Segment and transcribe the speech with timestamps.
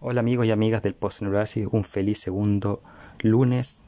[0.00, 2.80] Hola amigos y amigas del Post Neurosis, un feliz segundo
[3.18, 3.82] lunes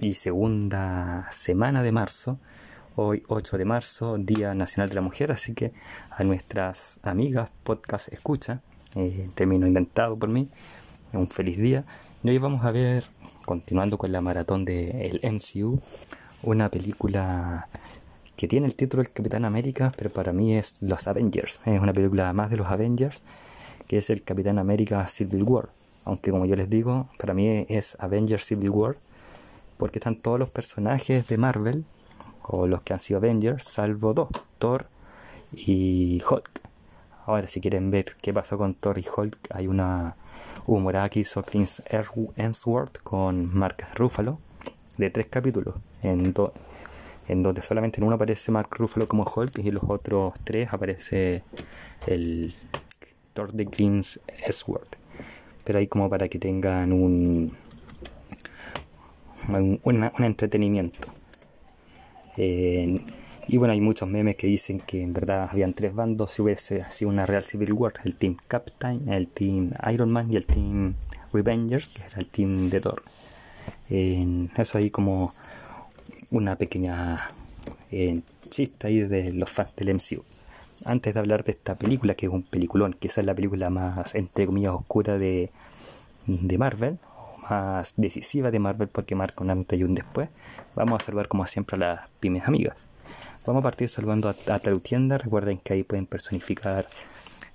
[0.00, 2.40] y segunda semana de marzo.
[2.96, 5.72] Hoy 8 de marzo, Día Nacional de la Mujer, así que
[6.10, 8.60] a nuestras amigas podcast escucha,
[8.96, 10.48] eh, término inventado por mí,
[11.12, 11.84] un feliz día.
[12.24, 13.04] Y hoy vamos a ver,
[13.44, 15.80] continuando con la maratón del MCU,
[16.42, 17.68] una película
[18.34, 21.60] que tiene el título El Capitán América, pero para mí es Los Avengers.
[21.66, 23.22] Es una película más de los Avengers
[23.92, 25.68] que es el Capitán América Civil War.
[26.06, 28.96] Aunque como yo les digo, para mí es Avengers Civil War,
[29.76, 31.84] porque están todos los personajes de Marvel,
[32.42, 34.86] o los que han sido Avengers, salvo dos, Thor
[35.52, 36.62] y Hulk.
[37.26, 40.16] Ahora, si quieren ver qué pasó con Thor y Hulk, hay una
[40.66, 44.38] humorada que hizo Chris Hemsworth con Mark Ruffalo,
[44.96, 46.32] de tres capítulos, en,
[47.28, 50.72] en donde solamente en uno aparece Mark Ruffalo como Hulk y en los otros tres
[50.72, 51.42] aparece
[52.06, 52.54] el
[53.34, 54.88] de Greens Sword.
[55.64, 57.52] Pero ahí como para que tengan un,
[59.84, 61.08] un, entretenimiento.
[62.36, 62.94] Eh,
[63.48, 66.84] y bueno, hay muchos memes que dicen que en verdad habían tres bandos si hubiese
[66.84, 67.94] sido una real Civil War.
[68.04, 70.94] El Team Captain, el Team Iron Man y el Team
[71.32, 73.02] Revengers, que era el Team de Thor.
[73.88, 75.32] eso ahí como
[76.30, 77.26] una pequeña
[77.90, 80.24] eh, chiste ahí de los fans del MCU
[80.84, 84.14] antes de hablar de esta película, que es un peliculón, que es la película más,
[84.14, 85.50] entre comillas, oscura de,
[86.26, 86.98] de Marvel,
[87.50, 90.28] más decisiva de Marvel porque marca un antes y un después,
[90.74, 92.76] vamos a saludar como siempre a las pymes amigas.
[93.44, 96.86] Vamos a partir saludando a, a Talutienda, recuerden que ahí pueden personificar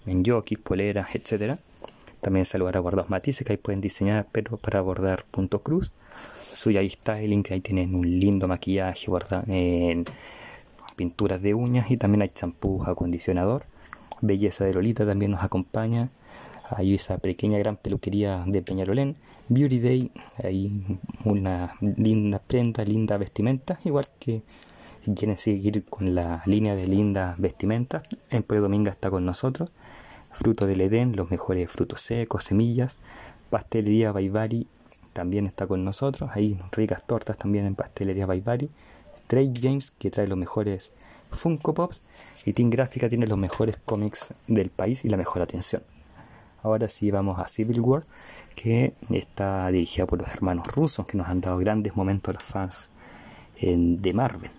[0.05, 1.59] en jockeys, poleras, etcétera.
[2.21, 5.91] También saludar a Guardados Matices, que ahí pueden diseñar, pero para bordar punto cruz.
[6.53, 10.05] Suya Styling, que ahí tienen un lindo maquillaje, guarda, en
[10.97, 13.63] pinturas de uñas y también hay champú, acondicionador.
[14.19, 16.09] Belleza de Lolita también nos acompaña.
[16.69, 19.15] Hay esa pequeña gran peluquería de Peñarolén.
[19.47, 20.11] Beauty Day,
[20.43, 24.43] hay una linda prenda, linda vestimenta, igual que
[25.01, 29.71] si quieren seguir con la línea de lindas vestimentas, Emporio Dominga está con nosotros.
[30.31, 32.97] Fruto del Edén, los mejores frutos secos, semillas.
[33.49, 34.67] Pastelería Baibari
[35.13, 36.29] también está con nosotros.
[36.33, 38.69] Hay ricas tortas también en Pastelería Baibari.
[39.27, 40.91] Trade Games, que trae los mejores
[41.31, 42.01] Funko Pops,
[42.45, 45.83] y Team Gráfica tiene los mejores cómics del país y la mejor atención.
[46.63, 48.03] Ahora sí vamos a Civil War,
[48.55, 52.43] que está dirigida por los hermanos rusos, que nos han dado grandes momentos a los
[52.43, 52.89] fans
[53.61, 54.51] de Marvel.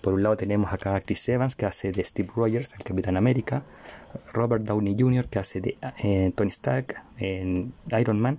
[0.00, 3.16] por un lado tenemos acá a Chris Evans, que hace de Steve Rogers, el Capitán
[3.16, 3.62] América,
[4.32, 8.38] Robert Downey Jr., que hace de eh, Tony Stark en Iron Man,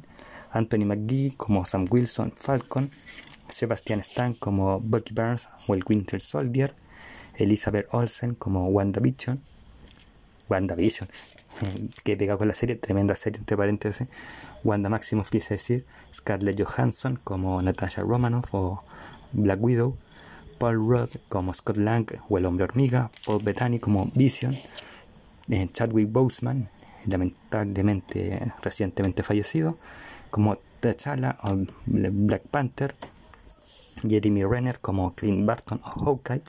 [0.52, 2.90] Anthony McGee como Sam Wilson, Falcon,
[3.54, 6.74] Sebastian Stan como Bucky Barnes o el Winter Soldier,
[7.38, 9.40] Elizabeth Olsen como WandaVision,
[10.50, 11.10] WandaVision,
[12.04, 14.08] que pega con la serie, tremenda serie entre paréntesis,
[14.64, 18.84] Wanda Maximoff quise decir, Scarlett Johansson como Natasha Romanoff o
[19.34, 19.98] Black Widow,
[20.58, 24.56] Paul Rudd como Scott Lang o el Hombre Hormiga, Paul Bettany como Vision,
[25.50, 26.70] eh, Chadwick Boseman,
[27.06, 29.78] lamentablemente recientemente fallecido,
[30.30, 32.96] como T'Challa o Black Panther,
[34.08, 36.44] Jeremy Renner como Clint Barton o Hawkeye,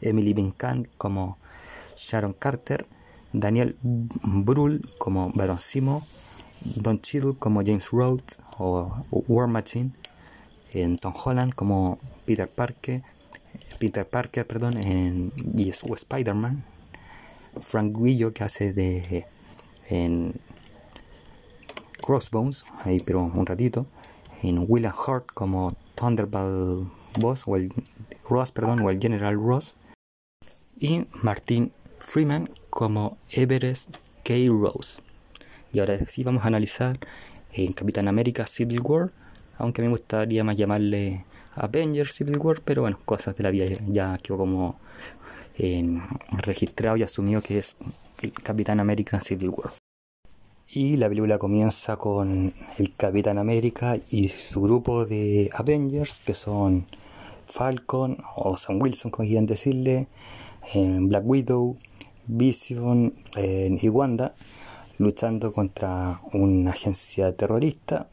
[0.00, 1.38] Emily Binkan como
[1.96, 2.86] Sharon Carter,
[3.32, 6.02] Daniel Brühl como Baron Simo,
[6.60, 9.92] Don Cheadle como James Rhodes o War Machine,
[11.00, 13.02] Tom Holland como Peter Parker,
[13.78, 16.64] Peter Parker, perdón, en, y Spider-Man,
[17.60, 19.26] Frank Guillo que hace de
[19.88, 20.34] en
[22.00, 23.86] Crossbones, ahí pero un ratito,
[24.42, 26.88] en William Hurt como Thunderbolt
[27.18, 27.70] Boss o el
[28.28, 29.76] Ross, perdón, o el General Ross
[30.78, 34.34] y Martin Freeman como Everest K.
[34.48, 35.02] Rose.
[35.72, 36.98] Y ahora sí vamos a analizar
[37.52, 39.12] en Capitán América Civil War,
[39.58, 41.24] aunque me gustaría más llamarle
[41.54, 44.80] Avengers Civil War, pero bueno, cosas de la vida ya quedó como
[46.38, 47.76] registrado y asumido que es
[48.42, 49.79] Capitán América Civil War.
[50.72, 56.86] Y la película comienza con el Capitán América y su grupo de Avengers, que son
[57.44, 60.06] Falcon o Sam Wilson, como quieran decirle,
[60.72, 61.76] eh, Black Widow,
[62.28, 64.32] Vision eh, y Wanda,
[64.98, 68.06] luchando contra una agencia terrorista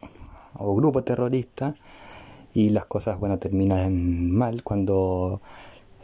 [0.56, 1.76] o grupo terrorista.
[2.56, 5.42] Y las cosas, bueno, terminan mal cuando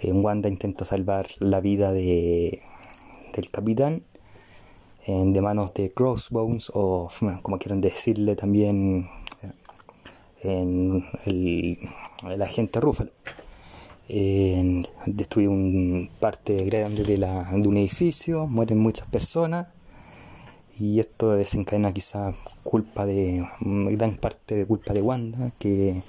[0.01, 2.61] eh, Wanda intenta salvar la vida de,
[3.33, 4.03] del capitán
[5.05, 7.09] de manos de Crossbones o
[7.41, 9.09] como quieran decirle también
[10.41, 11.77] en el,
[12.41, 13.11] agente Ruffalo.
[14.07, 19.67] destruye un parte grande de, la, de un edificio, mueren muchas personas
[20.79, 22.33] y esto desencadena quizá
[22.63, 26.01] culpa de gran parte de culpa de Wanda que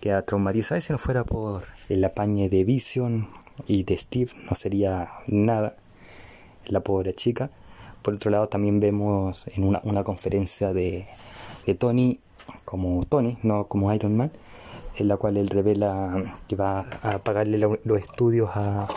[0.00, 3.28] queda traumatizada si no fuera por el apañe de Vision
[3.66, 5.76] y de Steve no sería nada.
[6.66, 7.50] La pobre chica
[8.02, 11.06] por otro lado también vemos en una, una conferencia de,
[11.66, 12.20] de Tony
[12.64, 14.32] como Tony no como Iron Man
[14.96, 18.88] en la cual él revela que va a pagarle los estudios a,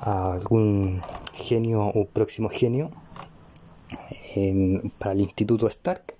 [0.00, 1.00] a algún
[1.32, 2.90] genio o próximo genio
[4.98, 6.14] para el Instituto Stark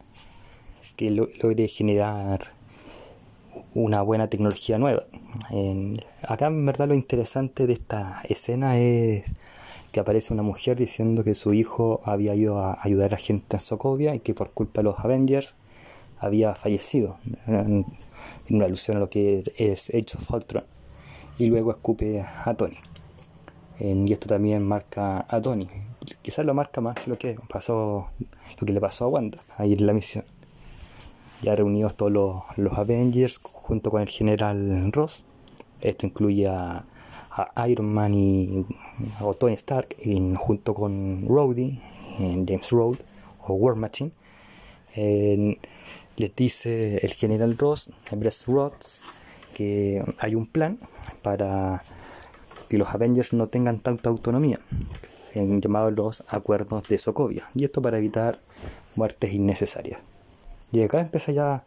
[0.96, 2.40] que logre generar
[3.74, 5.04] una buena tecnología nueva.
[6.22, 9.24] acá en verdad lo interesante de esta escena es
[9.92, 13.60] que aparece una mujer diciendo que su hijo había ido a ayudar a gente en
[13.60, 15.56] Sokovia y que por culpa de los Avengers
[16.18, 17.16] había fallecido,
[17.46, 17.84] en,
[18.48, 20.44] una alusión a lo que es Age of
[21.38, 22.78] y luego escupe a Tony.
[23.78, 25.66] y esto también marca a Tony,
[26.22, 28.08] quizás lo marca más que lo que pasó,
[28.58, 30.24] lo que le pasó a Wanda ahí en la misión.
[31.42, 32.12] Ya reunidos todos
[32.56, 35.24] los, Avengers junto con el general Ross.
[35.80, 36.84] Esto incluye a,
[37.66, 38.66] Iron Man y
[39.20, 39.96] a Tony Stark
[40.36, 41.80] junto con Rhodey,
[42.18, 43.04] James Rhodes
[43.46, 44.12] o War Machine.
[44.94, 49.02] les dice el general Ross, Bruce Rhodes,
[49.54, 50.78] que hay un plan
[51.22, 51.82] para
[52.68, 54.60] que los Avengers no tengan tanta autonomía,
[55.34, 58.40] en llamados los acuerdos de Sokovia, y esto para evitar
[58.96, 60.00] muertes innecesarias.
[60.70, 61.64] Y acá empieza ya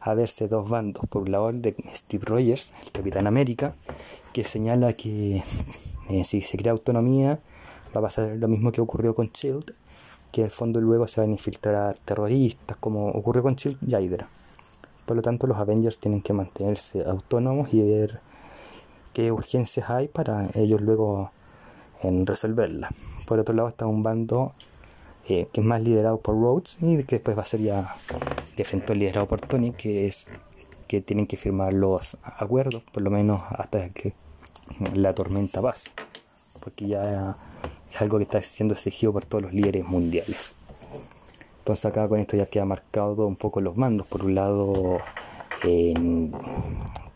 [0.00, 3.74] a verse dos bandos, por un lado el de Steve Rogers, el Capitán América,
[4.32, 5.42] que señala que
[6.08, 7.40] eh, si se crea autonomía
[7.94, 9.74] va a pasar lo mismo que ocurrió con Shield,
[10.32, 13.96] que en el fondo luego se van a infiltrar terroristas, como ocurrió con Shield y
[13.96, 14.28] Hydra.
[15.06, 18.20] Por lo tanto, los Avengers tienen que mantenerse autónomos y ver
[19.14, 21.32] qué urgencias hay para ellos luego
[22.02, 22.90] en resolverla.
[23.26, 24.52] Por otro lado está un bando
[25.28, 27.94] eh, que es más liderado por Rhodes y que después va a ser ya
[28.56, 30.26] de liderado por Tony, que es
[30.88, 34.14] que tienen que firmar los acuerdos, por lo menos hasta que
[34.94, 35.90] la tormenta pase,
[36.60, 37.36] porque ya
[37.92, 40.56] es algo que está siendo exigido por todos los líderes mundiales.
[41.58, 44.06] Entonces acá con esto ya queda marcado un poco los mandos.
[44.06, 44.98] Por un lado,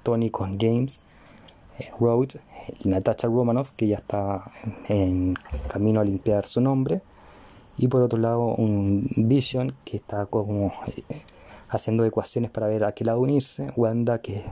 [0.02, 1.00] Tony con James
[1.78, 2.38] eh, Rhodes
[2.84, 4.44] Natasha Romanoff, que ya está
[4.88, 5.36] en
[5.69, 7.00] camino a limpiar su nombre.
[7.78, 11.22] Y por otro lado, un Vision, que está como eh,
[11.72, 13.72] haciendo ecuaciones para ver a qué lado unirse.
[13.76, 14.44] Wanda, que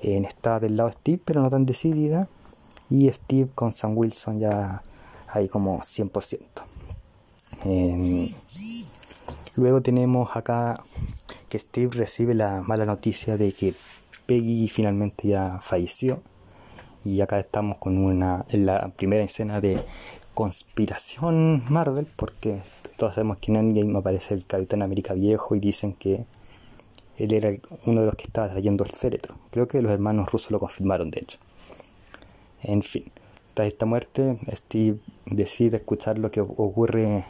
[0.00, 2.28] está del lado de Steve, pero no tan decidida.
[2.88, 4.82] Y Steve con Sam Wilson ya
[5.28, 6.40] ahí como 100%.
[7.64, 8.28] Em,
[9.54, 10.82] luego tenemos acá
[11.48, 13.74] que Steve recibe la mala noticia de que
[14.26, 16.22] Peggy finalmente ya falleció
[17.04, 19.80] y acá estamos con una la primera escena de
[20.34, 22.60] conspiración Marvel porque
[22.96, 26.24] todos sabemos que en Endgame aparece el Capitán América viejo y dicen que
[27.18, 27.50] él era
[27.84, 29.36] uno de los que estaba trayendo el féretro.
[29.50, 31.38] Creo que los hermanos rusos lo confirmaron de hecho.
[32.62, 33.10] En fin
[33.54, 37.24] tras esta muerte Steve decide escuchar lo que ocurre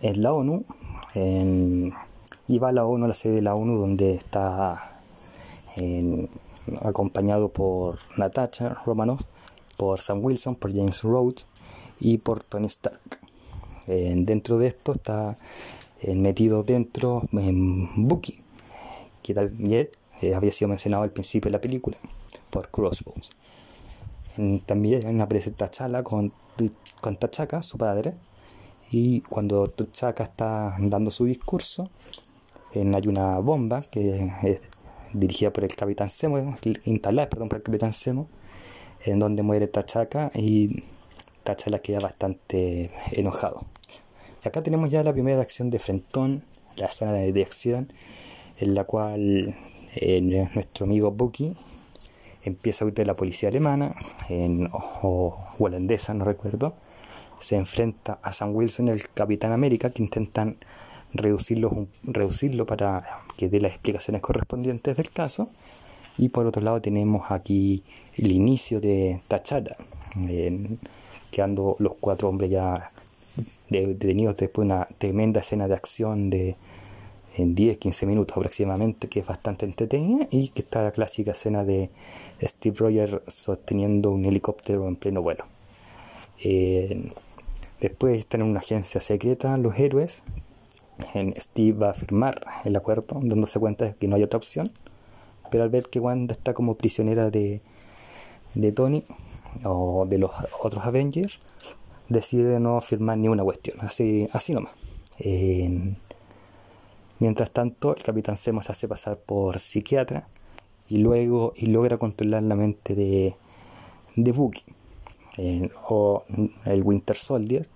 [0.00, 0.64] en la ONU
[1.14, 5.00] y va a la ONU a la sede de la ONU donde está
[5.76, 6.28] en
[6.82, 9.22] acompañado por Natasha Romanoff,
[9.76, 11.46] por Sam Wilson, por James Rhodes
[12.00, 13.00] y por Tony Stark.
[13.86, 15.36] dentro de esto está
[16.00, 18.40] eh, metido dentro en Bucky,
[19.22, 21.96] que eh, había sido mencionado al principio de la película,
[22.50, 23.30] por Crossbones.
[24.64, 26.32] también aparece T'Challa con,
[27.00, 28.14] con T'Chaka, su padre,
[28.90, 31.90] y cuando T'Chaka está dando su discurso,
[32.74, 34.60] hay una bomba que es
[35.12, 38.28] dirigida por el Capitán Semo, instalada perdón, por el Capitán Semo,
[39.04, 40.84] en donde muere Tachaca y
[41.48, 43.64] Tachala queda bastante enojado.
[44.44, 46.44] Y acá tenemos ya la primera acción de Frentón,
[46.76, 47.90] la escena de, acción,
[48.58, 49.56] en la cual
[49.94, 51.56] eh, nuestro amigo Bucky
[52.42, 53.94] empieza a huir de la policía alemana
[54.28, 56.74] en, o holandesa, no recuerdo,
[57.40, 60.58] se enfrenta a Sam Wilson el Capitán América que intentan
[61.14, 65.48] reducirlo, reducirlo para que dé las explicaciones correspondientes del caso.
[66.18, 67.84] Y por otro lado tenemos aquí
[68.16, 69.78] el inicio de Tachara,
[71.30, 72.90] quedando los cuatro hombres ya
[73.68, 76.56] detenidos después de una tremenda escena de acción de
[77.36, 81.90] en 10-15 minutos aproximadamente, que es bastante entretenida, y que está la clásica escena de
[82.42, 85.44] Steve Rogers sosteniendo un helicóptero en pleno vuelo.
[87.80, 90.24] después están en una agencia secreta los héroes,
[91.38, 94.70] Steve va a firmar el acuerdo, dándose cuenta de que no hay otra opción.
[95.50, 97.62] Pero al ver que Wanda está como prisionera de,
[98.54, 99.04] de Tony
[99.64, 100.30] o de los
[100.62, 101.38] otros Avengers,
[102.08, 104.72] decide no firmar ni una cuestión, así, así nomás.
[107.18, 110.28] mientras tanto, el capitán Zemo se hace pasar por psiquiatra
[110.88, 113.36] y luego y logra controlar la mente de,
[114.16, 114.64] de Bucky
[115.88, 116.24] o
[116.64, 117.68] el Winter Soldier,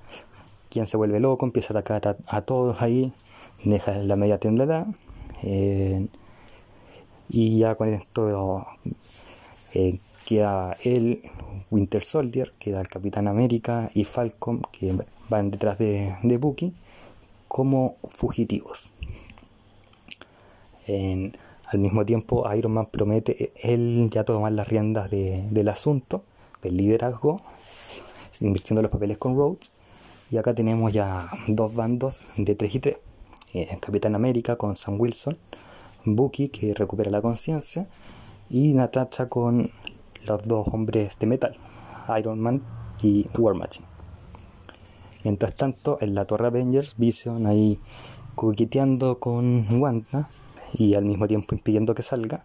[0.68, 3.12] quien se vuelve loco, empieza a atacar a, todos ahí,
[3.64, 4.86] deja la media tienda
[5.42, 6.06] eh,
[7.28, 8.66] y ya con esto
[9.74, 10.00] eh,
[10.32, 11.20] queda el
[11.70, 14.98] Winter Soldier, queda el Capitán América y Falcon que
[15.28, 16.72] van detrás de, de Bucky
[17.48, 18.92] como fugitivos.
[20.86, 26.24] al mismo tiempo Iron Man promete él ya tomar las riendas del asunto,
[26.62, 27.42] del liderazgo,
[28.40, 29.72] invirtiendo los papeles con Rhodes.
[30.30, 32.96] Y acá tenemos ya dos bandos de 3 y 3.
[33.52, 35.36] Eh, Capitán América con Sam Wilson,
[36.06, 37.86] Bucky que recupera la conciencia
[38.48, 39.70] y Natasha con
[40.26, 41.56] los dos hombres de metal,
[42.18, 42.62] Iron Man
[43.02, 43.86] y War Machine.
[45.24, 47.78] Mientras tanto, en la Torre Avengers, Vision ahí
[48.34, 50.28] coqueteando con Wanda
[50.74, 52.44] y al mismo tiempo impidiendo que salga.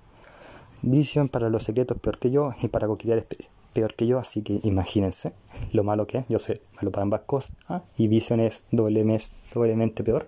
[0.83, 3.25] Vision para los secretos peor que yo y para coquetear
[3.73, 5.33] peor que yo, así que imagínense
[5.71, 6.25] lo malo que es.
[6.29, 7.53] Yo sé, malo para ambas cosas.
[7.67, 7.81] ¿ah?
[7.97, 10.27] Y Vision es doblemente peor.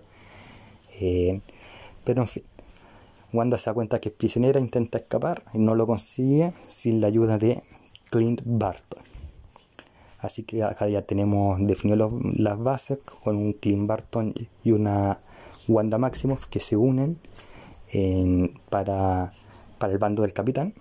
[1.00, 1.40] Eh,
[2.04, 2.42] pero en fin,
[3.32, 7.06] Wanda se da cuenta que es prisionera, intenta escapar y no lo consigue sin la
[7.06, 7.62] ayuda de
[8.10, 9.02] Clint Barton.
[10.18, 15.20] Así que acá ya tenemos definido las bases con un Clint Barton y una
[15.68, 17.18] Wanda Maximoff que se unen
[18.68, 19.32] para,
[19.80, 20.74] el bando del capitán.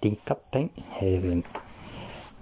[0.00, 1.42] Team Captain eh,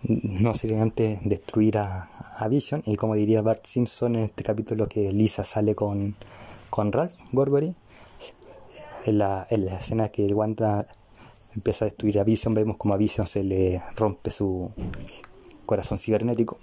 [0.02, 2.10] no sería antes destruir a,
[2.48, 6.14] Vision y como diría Bart Simpson en este capítulo que Lisa sale con,
[6.70, 7.74] con Ralph Gorgory
[9.08, 10.86] en la, en la escena que Wanda
[11.54, 14.70] empieza a destruir a Vision, vemos como a Vision se le rompe su
[15.66, 16.58] corazón cibernético.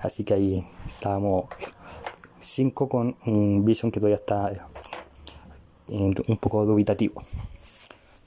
[0.00, 1.46] así que ahí estábamos
[2.40, 4.52] 5 con un Vision que todavía está
[5.88, 7.22] un poco dubitativo.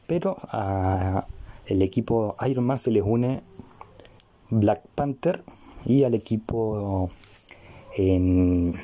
[0.08, 3.44] Pero al equipo Iron Man se les une
[4.50, 5.44] Black Panther
[5.86, 7.10] y al equipo
[7.96, 8.76] en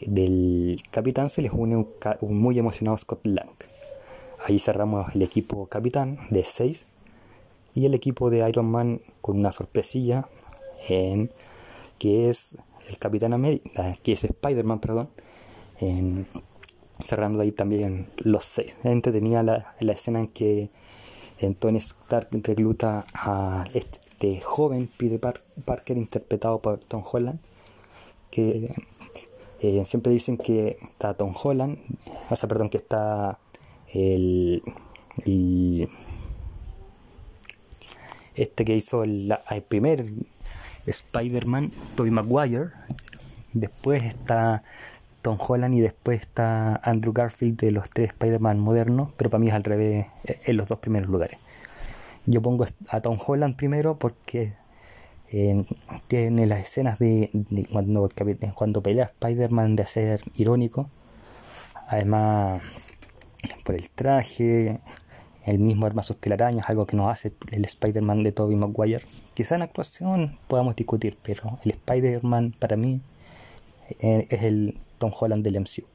[0.00, 1.88] del capitán se les une un,
[2.40, 3.50] muy emocionado Scott Lang.
[4.46, 6.86] Ahí cerramos el equipo capitán de 6
[7.74, 10.28] y el equipo de Iron Man con una sorpresilla
[10.88, 11.30] en,
[11.98, 12.56] que es
[12.88, 15.10] el Capitán América, que es Spider-Man, perdón,
[16.98, 18.78] cerrando ahí también los 6.
[18.84, 20.70] Entretenía la, la escena en que
[21.58, 25.20] Tony Stark recluta a este joven Peter
[25.64, 27.38] Parker interpretado por Tom Holland
[28.30, 28.74] que
[29.60, 31.78] eh, siempre dicen que está Tom Holland,
[32.30, 33.38] o sea, perdón, que está
[33.92, 34.62] el,
[38.34, 39.34] este que hizo el,
[39.68, 40.06] primer
[40.86, 42.70] Spider-Man, Tobey Maguire,
[43.52, 44.62] después está
[45.22, 49.48] Tom Holland y después está Andrew Garfield de los tres Spider-Man modernos, pero para mí
[49.48, 51.38] es al revés eh, en los dos primeros lugares.
[52.26, 54.52] Yo pongo a Tom Holland primero porque
[56.06, 57.30] tiene las escenas de,
[57.70, 58.10] cuando,
[58.54, 60.88] cuando pelea Spider-Man de hacer irónico.
[61.86, 62.62] Además,
[63.64, 64.80] por el traje,
[65.44, 69.04] el mismo armazos telarañas, algo que no hace el Spider-Man de Tobey Maguire.
[69.34, 73.00] Quizá en actuación podamos discutir, pero el Spider-Man para mí
[74.00, 75.86] eh, es el Tom Holland del MCU.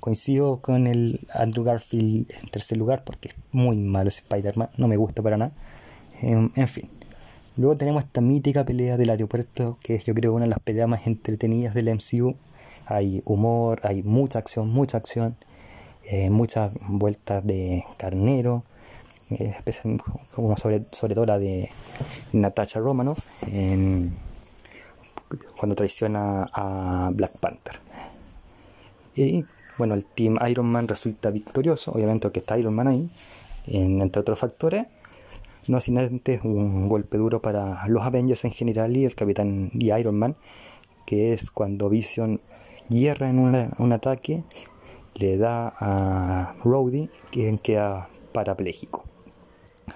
[0.00, 4.88] Coincido con el Andrew Garfield en tercer lugar porque es muy malo ese Spider-Man, no
[4.88, 5.52] me gusta para nada.
[6.20, 6.88] en fin,
[7.58, 10.88] Luego tenemos esta mítica pelea del aeropuerto, que es yo creo una de las peleas
[10.88, 12.36] más entretenidas del MCU.
[12.86, 15.36] Hay humor, hay mucha acción, mucha acción,
[16.04, 18.62] eh, muchas vueltas de carnero,
[19.30, 19.56] eh,
[20.36, 21.68] como sobre, sobre todo la de
[22.32, 23.26] Natasha Romanoff
[25.58, 27.80] cuando traiciona a Black Panther.
[29.16, 29.44] Y
[29.78, 33.10] bueno, el Team Iron Man resulta victorioso, obviamente porque está Iron Man ahí,
[33.66, 34.86] entre otros factores
[35.68, 39.92] no sin antes un golpe duro para los Avengers en general y el Capitán y
[39.92, 40.36] Iron Man,
[41.06, 42.40] que es cuando Vision
[42.88, 44.44] hierra en un ataque,
[45.14, 49.04] le da a Rhodey, quien queda parapléjico.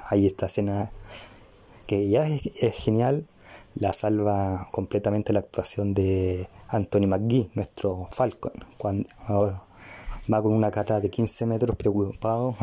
[0.08, 0.90] Ahí esta escena
[1.86, 2.42] que ya es,
[2.74, 3.26] genial,
[3.74, 9.08] la salva completamente la actuación de Anthony McGee, nuestro Falcon, cuando
[10.32, 12.56] va con una cara de 15 metros preocupado,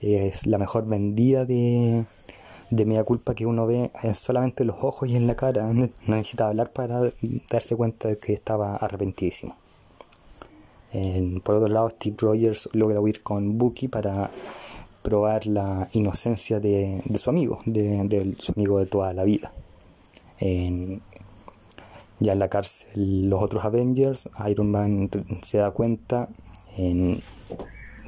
[0.00, 2.04] es la mejor vendida de,
[2.70, 5.72] de media culpa que uno ve en solamente los ojos y en la cara.
[5.72, 7.00] No necesitaba hablar para
[7.50, 9.56] darse cuenta de que estaba arrepentidísimo.
[11.44, 14.30] por otro lado, Steve Rogers logra huir con Bucky para
[15.02, 19.52] probar la inocencia de, su amigo, de, su amigo de toda la vida.
[20.40, 25.10] ya en la cárcel los otros Avengers, Iron Man
[25.42, 26.28] se da cuenta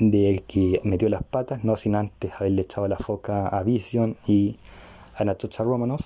[0.01, 4.57] de que metió las patas, no sin antes haberle echado la foca a Vision y
[5.15, 6.01] a Natasha Romanoff,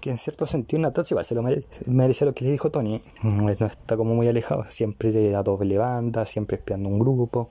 [0.00, 3.48] que en cierto sentido Natasha igual se lo merece, lo que le dijo Tony, no
[3.50, 7.48] está como muy alejado, siempre a doble banda, siempre espiando un grupo.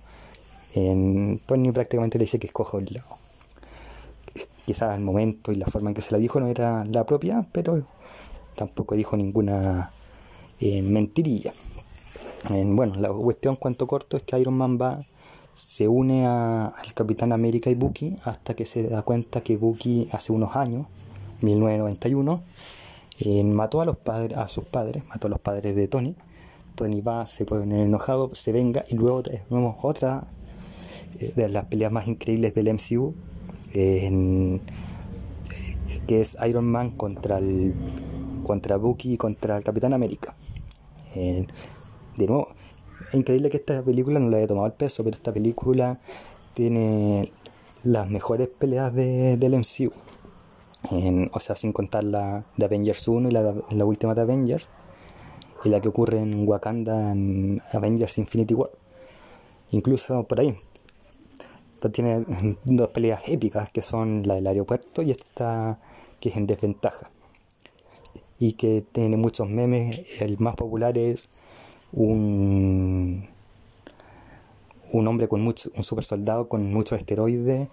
[0.75, 3.07] En Tony prácticamente le dice que escoja un lado.
[4.65, 7.45] Quizás el momento y la forma en que se la dijo no era la propia,
[7.51, 7.83] pero
[8.55, 9.91] tampoco dijo ninguna
[10.59, 11.53] eh, mentirilla.
[12.49, 15.05] bueno, la cuestión cuanto corto es que Iron Man va,
[15.55, 20.33] se une al Capitán América y Bucky hasta que se da cuenta que Bucky hace
[20.33, 20.87] unos años,
[21.41, 22.41] 1991,
[23.19, 26.15] eh, mató a los padres, a sus padres, mató a los padres de Tony.
[26.75, 30.25] Tony va, se pone enojado, se venga y luego tenemos otra
[31.19, 33.13] eh, de las peleas más increíbles del MCU,
[33.71, 34.59] que
[36.21, 37.73] es Iron Man contra el
[38.43, 40.35] contra Bucky y contra el Capitán América.
[41.15, 41.47] de
[42.27, 42.49] nuevo,
[43.13, 45.99] es increíble que esta película no le haya tomado el peso, pero esta película
[46.53, 47.31] tiene
[47.83, 49.91] las mejores peleas de, del MCU.
[51.31, 54.67] o sea, sin contar la de Avengers 1 y la, la última de Avengers,
[55.63, 58.71] y la que ocurre en Wakanda en Avengers Infinity War.
[59.69, 60.55] Incluso por ahí.
[61.75, 62.25] Esta tiene
[62.65, 65.79] dos peleas épicas que son la del aeropuerto y esta
[66.19, 67.11] que es en desventaja
[68.39, 70.03] y que tiene muchos memes.
[70.19, 71.29] El más popular es
[71.93, 73.27] un,
[74.91, 77.69] un hombre con mucho, un super soldado con muchos esteroides,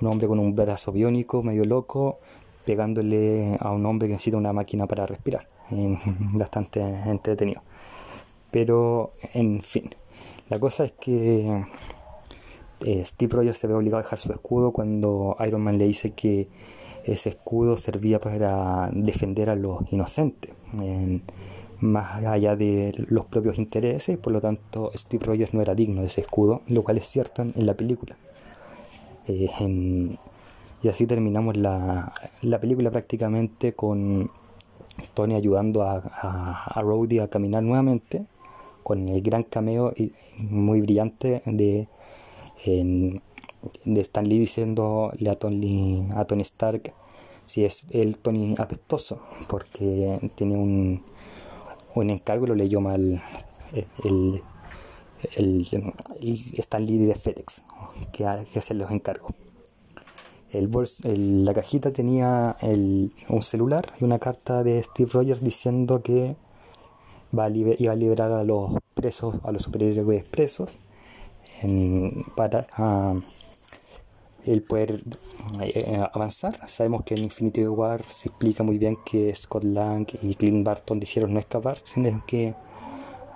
[0.00, 2.18] un hombre con un brazo biónico medio loco,
[2.64, 5.48] pegándole a un hombre que necesita una máquina para respirar.
[6.32, 7.62] Bastante entretenido.
[8.50, 9.90] Pero, en fin,
[10.48, 11.64] la cosa es que
[12.80, 16.12] eh, Steve Rogers se ve obligado a dejar su escudo cuando Iron Man le dice
[16.12, 16.48] que
[17.04, 20.52] ese escudo servía para defender a los inocentes,
[21.84, 26.00] más allá de los propios intereses, y por lo tanto Steve Rogers no era digno
[26.00, 28.16] de ese escudo, lo cual es cierto en, la película.
[29.26, 29.48] Eh,
[30.82, 32.12] y así terminamos la,
[32.60, 34.30] película prácticamente con
[35.14, 38.26] Tony ayudando a, a, Rhodey a caminar nuevamente,
[38.82, 39.94] con el gran cameo
[40.50, 41.88] muy brillante de
[43.84, 46.92] de Stan Lee diciéndole a Tony, a Tony Stark
[47.46, 51.02] si es el Tony apestoso, porque tiene un,
[51.94, 53.22] un encargo, lo leyó mal
[54.04, 54.42] el,
[55.36, 55.66] el,
[56.58, 57.62] Stan Lee de FedEx,
[58.12, 59.32] que, hace los encargos.
[60.50, 60.70] El
[61.44, 66.36] la cajita tenía un celular y una carta de Steve Rogers diciendo que
[67.36, 70.78] va a iba a liberar a los presos, a los superhéroes presos,
[72.36, 72.68] para
[74.44, 75.02] el poder
[75.60, 76.60] eh, avanzar.
[76.68, 81.00] Sabemos que en Infinity War se explica muy bien que Scott Lang y Clint Barton
[81.00, 82.54] decidieron no escapar, sino que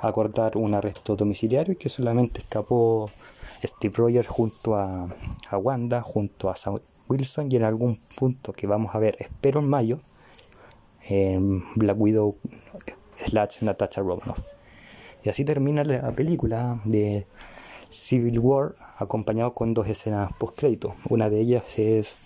[0.00, 3.10] acordar un arresto domiciliario y que solamente escapó
[3.64, 5.08] Steve Rogers junto a,
[5.52, 9.68] Wanda, junto a Sam Wilson y en algún punto que vamos a ver, espero en
[9.68, 9.98] mayo,
[11.02, 12.36] en Black Widow
[13.26, 14.38] slash Natasha Romanoff.
[15.24, 17.26] Y así termina la película de
[17.90, 20.94] Civil War acompañado con dos escenas post crédito.
[21.08, 22.16] Una de ellas es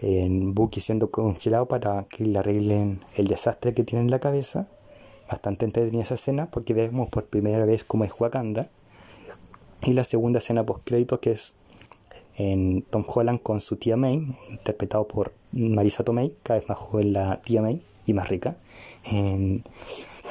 [0.00, 4.68] en Bucky siendo congelado para que le arreglen el desastre que tiene en la cabeza.
[5.28, 8.68] Bastante entretenida esa escena porque vemos por primera vez cómo es Wakanda.
[9.82, 11.54] Y la segunda escena post crédito que es
[12.36, 17.12] en Tom Holland con su tía May, interpretado por Marisa Tomei, cada vez más joven
[17.12, 18.56] la tía May y más rica.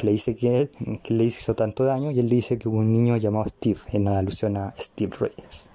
[0.06, 0.70] Le dice que,
[1.04, 4.08] que le hizo tanto daño y él dice que hubo un niño llamado Steve, en
[4.08, 5.70] alusión a Steve Rogers.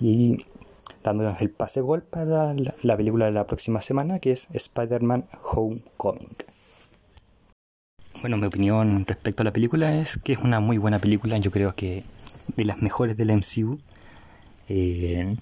[0.00, 0.38] Y
[1.02, 6.36] dándonos el pase gol para la, película de la próxima semana, que es Spider-Man Homecoming.
[8.20, 11.50] Bueno, mi opinión respecto a la película es que es una muy buena película, yo
[11.50, 12.04] creo que
[12.56, 13.78] de las mejores del MCU.
[14.68, 15.36] Eh,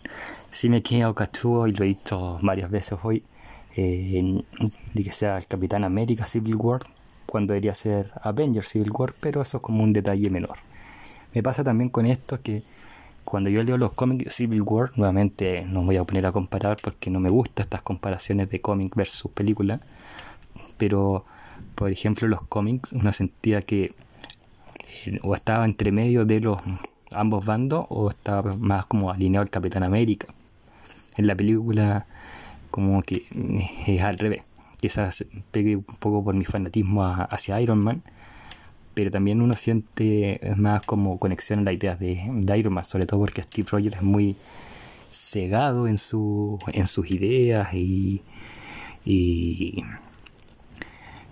[0.51, 3.25] si me quedo cachudo, y lo he dicho varias veces hoy,
[3.77, 4.43] eh,
[4.95, 6.83] de que sea el Capitán América Civil War,
[7.31, 10.59] cuando debería ser Avengers Civil War, pero eso es como un detalle menor.
[11.35, 12.63] Me pasa también con esto que
[13.25, 17.11] cuando yo leo los cómics Civil War, nuevamente no voy a poner a comparar porque
[17.11, 19.81] no me gustan estas comparaciones de cómic versus película,
[20.79, 21.27] pero
[21.75, 23.95] por ejemplo los cómics uno sentía que
[25.05, 26.59] eh, o estaba entre medio de los
[27.11, 30.29] ambos bandos o estaba más como alineado el Capitán América.
[31.19, 32.07] En la película
[32.71, 33.27] como que
[33.87, 34.48] es al revés
[34.81, 38.03] quizás pegue un poco por mi fanatismo hacia Iron Man,
[38.95, 43.21] pero también uno siente más como conexión a las ideas de, Iron Man, sobre todo
[43.21, 44.37] porque Steve Rogers es muy
[45.11, 48.23] cegado en, su, en sus ideas y,
[49.05, 49.85] y,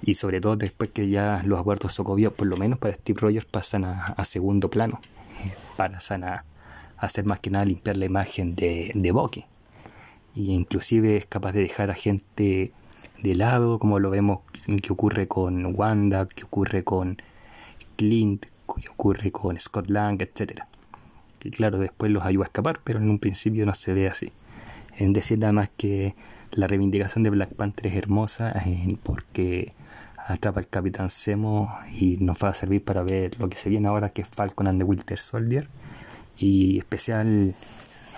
[0.02, 3.46] y sobre todo después que ya los acuerdos Sokovia, por lo menos para Steve Rogers,
[3.46, 5.00] pasan a, segundo plano,
[5.76, 6.44] pasan a,
[6.98, 9.44] hacer más que nada limpiar la imagen de, de Bucky.
[10.34, 12.72] Y inclusive es capaz de dejar a gente
[13.22, 14.40] de lado, como lo vemos
[14.82, 17.16] que ocurre con Wanda, que ocurre con
[17.96, 20.62] Clint, que ocurre con Scott Lang, etc.
[21.38, 24.32] Que claro, después los ayuda a escapar, pero en un principio no se ve así.
[24.96, 26.14] En decir nada más que
[26.52, 29.72] la reivindicación de Black Panther es hermosa eh, porque
[30.26, 33.88] atrapa al Capitán Zemo y nos va a servir para ver lo que se viene
[33.88, 35.68] ahora que es Falcon and the Winter Soldier
[36.36, 37.54] y especial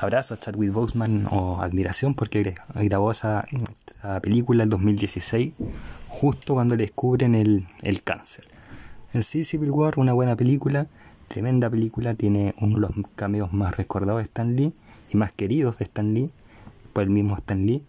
[0.01, 3.47] abrazo a Chadwick Boseman o admiración porque grabó esa,
[4.23, 5.55] película en 2016
[6.09, 8.49] justo cuando le descubren el, el cáncer.
[9.13, 10.87] En sí, Civil War, una buena película,
[11.29, 14.73] tremenda película, tiene uno de los cameos más recordados de Stan Lee
[15.11, 16.31] y más queridos de Stan Lee,
[16.93, 17.83] por el mismo Stan Lee.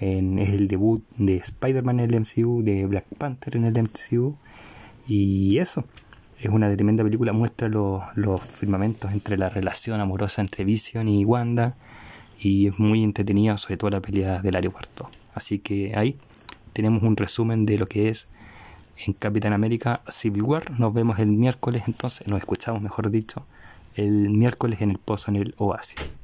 [0.00, 4.36] es el debut de Spider-Man en el MCU, de Black Panther en el MCU,
[5.06, 5.84] y eso
[6.42, 8.02] es una tremenda película, muestra los,
[8.40, 11.76] firmamentos entre la relación amorosa entre Vision y Wanda
[12.36, 15.08] y es muy entretenida, sobre todo la pelea del aeropuerto.
[15.34, 16.18] Así que ahí
[16.72, 18.28] tenemos un resumen de lo que es
[19.06, 20.80] en Capitán América Civil War.
[20.80, 23.46] Nos vemos el miércoles entonces, nos escuchamos mejor dicho,
[23.94, 26.18] el miércoles en el Pozo en el Oasis.